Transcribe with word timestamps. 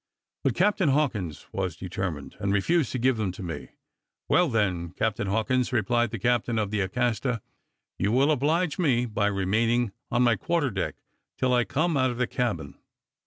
But 0.43 0.55
Captain 0.55 0.89
Hawkins 0.89 1.45
was 1.53 1.75
determined, 1.75 2.35
and 2.39 2.51
refused 2.51 2.91
to 2.93 2.97
give 2.97 3.17
them 3.17 3.31
to 3.33 3.43
me. 3.43 3.67
"Well, 4.27 4.49
then, 4.49 4.93
Captain 4.93 5.27
Hawkins," 5.27 5.71
replied 5.71 6.09
the 6.09 6.17
captain 6.17 6.57
of 6.57 6.71
the 6.71 6.79
Acasta, 6.79 7.39
you 7.99 8.11
will 8.11 8.31
oblige 8.31 8.79
me 8.79 9.05
by 9.05 9.27
remaining 9.27 9.91
on 10.09 10.23
my 10.23 10.37
quarter 10.37 10.71
deck 10.71 10.95
till 11.37 11.53
I 11.53 11.65
come 11.65 11.97
out 11.97 12.09
of 12.09 12.17
the 12.17 12.25
cabin. 12.25 12.79